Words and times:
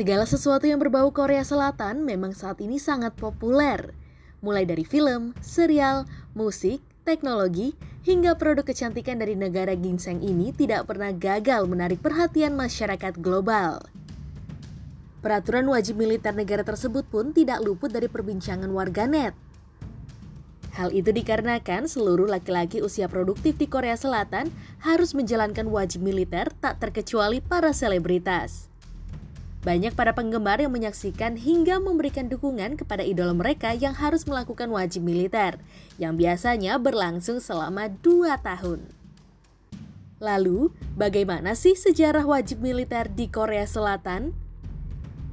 Segala 0.00 0.24
sesuatu 0.24 0.64
yang 0.64 0.80
berbau 0.80 1.12
Korea 1.12 1.44
Selatan 1.44 2.08
memang 2.08 2.32
saat 2.32 2.56
ini 2.64 2.80
sangat 2.80 3.12
populer. 3.20 3.92
Mulai 4.40 4.64
dari 4.64 4.80
film, 4.80 5.36
serial, 5.44 6.08
musik, 6.32 6.80
teknologi, 7.04 7.76
hingga 8.08 8.32
produk 8.40 8.64
kecantikan 8.64 9.20
dari 9.20 9.36
negara 9.36 9.76
ginseng 9.76 10.24
ini 10.24 10.56
tidak 10.56 10.88
pernah 10.88 11.12
gagal 11.12 11.68
menarik 11.68 12.00
perhatian 12.00 12.56
masyarakat 12.56 13.20
global. 13.20 13.84
Peraturan 15.20 15.68
wajib 15.68 16.00
militer 16.00 16.32
negara 16.32 16.64
tersebut 16.64 17.04
pun 17.04 17.36
tidak 17.36 17.60
luput 17.60 17.92
dari 17.92 18.08
perbincangan 18.08 18.72
warganet. 18.72 19.36
Hal 20.80 20.96
itu 20.96 21.12
dikarenakan 21.12 21.92
seluruh 21.92 22.24
laki-laki 22.24 22.80
usia 22.80 23.04
produktif 23.04 23.60
di 23.60 23.68
Korea 23.68 24.00
Selatan 24.00 24.48
harus 24.80 25.12
menjalankan 25.12 25.68
wajib 25.68 26.00
militer 26.00 26.48
tak 26.56 26.80
terkecuali 26.80 27.44
para 27.44 27.76
selebritas. 27.76 28.69
Banyak 29.60 29.92
para 29.92 30.16
penggemar 30.16 30.56
yang 30.56 30.72
menyaksikan 30.72 31.36
hingga 31.36 31.76
memberikan 31.84 32.32
dukungan 32.32 32.80
kepada 32.80 33.04
idola 33.04 33.36
mereka 33.36 33.76
yang 33.76 33.92
harus 33.92 34.24
melakukan 34.24 34.72
wajib 34.72 35.04
militer, 35.04 35.60
yang 36.00 36.16
biasanya 36.16 36.80
berlangsung 36.80 37.44
selama 37.44 37.92
dua 38.00 38.40
tahun. 38.40 38.88
Lalu, 40.16 40.72
bagaimana 40.96 41.52
sih 41.52 41.76
sejarah 41.76 42.24
wajib 42.24 42.64
militer 42.64 43.12
di 43.12 43.28
Korea 43.28 43.68
Selatan? 43.68 44.32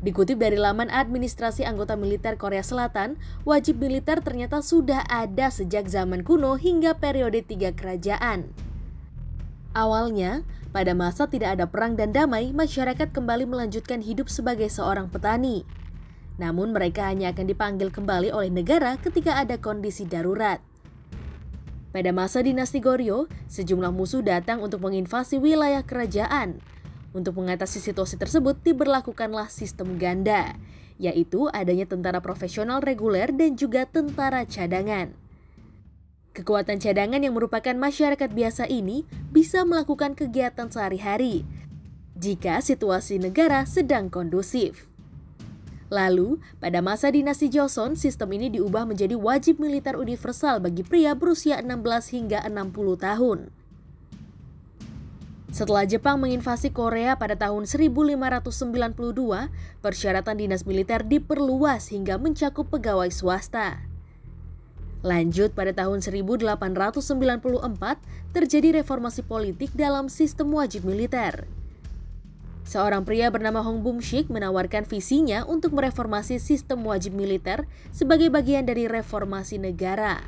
Dikutip 0.04 0.44
dari 0.44 0.60
laman 0.60 0.92
administrasi 0.92 1.64
anggota 1.64 1.96
militer 1.96 2.36
Korea 2.36 2.68
Selatan, 2.68 3.16
wajib 3.48 3.80
militer 3.80 4.20
ternyata 4.20 4.60
sudah 4.60 5.08
ada 5.08 5.48
sejak 5.48 5.88
zaman 5.88 6.28
kuno 6.28 6.60
hingga 6.60 7.00
periode 7.00 7.48
tiga 7.48 7.72
kerajaan. 7.72 8.67
Awalnya, 9.78 10.42
pada 10.74 10.98
masa 10.98 11.30
tidak 11.30 11.54
ada 11.54 11.70
perang 11.70 11.94
dan 11.94 12.10
damai, 12.10 12.50
masyarakat 12.50 13.14
kembali 13.14 13.46
melanjutkan 13.46 14.02
hidup 14.02 14.26
sebagai 14.26 14.66
seorang 14.74 15.06
petani. 15.06 15.70
Namun 16.42 16.74
mereka 16.74 17.06
hanya 17.06 17.30
akan 17.30 17.46
dipanggil 17.46 17.94
kembali 17.94 18.34
oleh 18.34 18.50
negara 18.50 18.98
ketika 18.98 19.38
ada 19.38 19.62
kondisi 19.62 20.10
darurat. 20.10 20.66
Pada 21.94 22.10
masa 22.10 22.42
dinasti 22.42 22.82
Goryeo, 22.82 23.30
sejumlah 23.54 23.94
musuh 23.94 24.26
datang 24.26 24.66
untuk 24.66 24.82
menginvasi 24.82 25.38
wilayah 25.38 25.86
kerajaan. 25.86 26.58
Untuk 27.14 27.38
mengatasi 27.38 27.78
situasi 27.78 28.18
tersebut 28.18 28.58
diberlakukanlah 28.66 29.54
sistem 29.54 30.02
ganda, 30.02 30.58
yaitu 30.98 31.54
adanya 31.54 31.86
tentara 31.86 32.18
profesional 32.18 32.82
reguler 32.82 33.30
dan 33.30 33.54
juga 33.54 33.86
tentara 33.86 34.42
cadangan. 34.42 35.27
Kekuatan 36.38 36.78
cadangan 36.78 37.18
yang 37.18 37.34
merupakan 37.34 37.74
masyarakat 37.74 38.30
biasa 38.30 38.70
ini 38.70 39.10
bisa 39.34 39.66
melakukan 39.66 40.14
kegiatan 40.14 40.70
sehari-hari 40.70 41.50
jika 42.14 42.62
situasi 42.62 43.18
negara 43.18 43.66
sedang 43.66 44.14
kondusif. 44.14 44.86
Lalu, 45.90 46.38
pada 46.62 46.78
masa 46.86 47.10
dinasti 47.10 47.50
Joseon, 47.50 47.98
sistem 47.98 48.38
ini 48.38 48.54
diubah 48.54 48.86
menjadi 48.86 49.18
wajib 49.18 49.58
militer 49.58 49.98
universal 49.98 50.62
bagi 50.62 50.86
pria 50.86 51.18
berusia 51.18 51.58
16 51.58 52.14
hingga 52.14 52.46
60 52.46 53.02
tahun. 53.02 53.40
Setelah 55.50 55.90
Jepang 55.90 56.22
menginvasi 56.22 56.70
Korea 56.70 57.18
pada 57.18 57.34
tahun 57.34 57.66
1592, 57.66 59.50
persyaratan 59.82 60.38
dinas 60.38 60.70
militer 60.70 61.02
diperluas 61.02 61.90
hingga 61.90 62.22
mencakup 62.22 62.70
pegawai 62.70 63.10
swasta. 63.10 63.87
Lanjut 65.06 65.54
pada 65.54 65.74
tahun 65.78 66.02
1894 66.02 66.58
terjadi 68.34 68.82
reformasi 68.82 69.22
politik 69.22 69.70
dalam 69.78 70.10
sistem 70.10 70.50
wajib 70.58 70.90
militer. 70.90 71.46
Seorang 72.68 73.08
pria 73.08 73.32
bernama 73.32 73.64
Hong 73.64 73.80
Bum-shik 73.80 74.28
menawarkan 74.28 74.84
visinya 74.84 75.48
untuk 75.48 75.72
mereformasi 75.72 76.36
sistem 76.36 76.84
wajib 76.84 77.16
militer 77.16 77.64
sebagai 77.96 78.28
bagian 78.28 78.68
dari 78.68 78.92
reformasi 78.92 79.56
negara. 79.56 80.28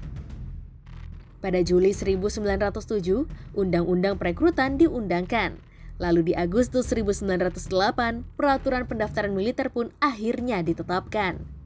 Pada 1.43 1.59
Juli 1.59 1.91
1907, 1.91 3.27
Undang-Undang 3.55 4.15
Perekrutan 4.15 4.79
diundangkan. 4.79 5.59
Lalu 5.99 6.31
di 6.31 6.33
Agustus 6.35 6.87
1908, 6.87 8.23
peraturan 8.39 8.87
pendaftaran 8.87 9.35
militer 9.35 9.67
pun 9.67 9.91
akhirnya 9.99 10.63
ditetapkan. 10.63 11.58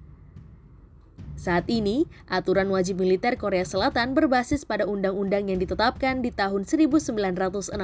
Saat 1.43 1.67
ini, 1.67 2.07
aturan 2.31 2.71
wajib 2.71 3.03
militer 3.03 3.35
Korea 3.35 3.67
Selatan 3.67 4.15
berbasis 4.15 4.63
pada 4.63 4.87
undang-undang 4.87 5.51
yang 5.51 5.59
ditetapkan 5.59 6.23
di 6.23 6.31
tahun 6.31 6.63
1965. 6.63 7.75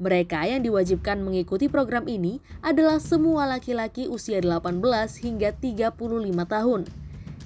Mereka 0.00 0.40
yang 0.48 0.64
diwajibkan 0.64 1.20
mengikuti 1.20 1.68
program 1.68 2.08
ini 2.08 2.40
adalah 2.64 2.96
semua 3.04 3.44
laki-laki 3.44 4.08
usia 4.08 4.40
18 4.40 4.80
hingga 5.28 5.52
35 5.52 5.92
tahun. 6.48 6.88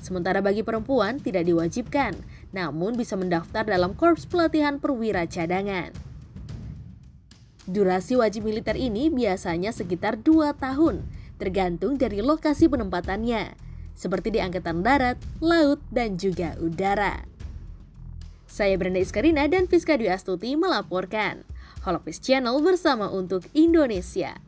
Sementara 0.06 0.38
bagi 0.38 0.62
perempuan 0.62 1.18
tidak 1.18 1.42
diwajibkan, 1.42 2.22
namun 2.54 2.94
bisa 2.94 3.18
mendaftar 3.18 3.66
dalam 3.66 3.90
korps 3.98 4.22
pelatihan 4.22 4.78
perwira 4.78 5.26
cadangan. 5.26 5.90
Durasi 7.66 8.14
wajib 8.14 8.46
militer 8.46 8.78
ini 8.78 9.10
biasanya 9.10 9.74
sekitar 9.74 10.22
2 10.22 10.54
tahun, 10.62 11.02
tergantung 11.42 11.98
dari 11.98 12.22
lokasi 12.22 12.70
penempatannya 12.70 13.66
seperti 13.98 14.30
di 14.30 14.38
Angkatan 14.38 14.86
Darat, 14.86 15.18
Laut, 15.42 15.82
dan 15.90 16.14
juga 16.14 16.54
Udara. 16.62 17.26
Saya 18.46 18.78
Brenda 18.78 19.02
Iskarina 19.02 19.50
dan 19.50 19.66
Fiska 19.66 19.98
Dwi 19.98 20.08
Astuti 20.14 20.54
melaporkan. 20.54 21.42
Holopis 21.82 22.22
Channel 22.22 22.54
bersama 22.62 23.10
untuk 23.10 23.42
Indonesia. 23.52 24.38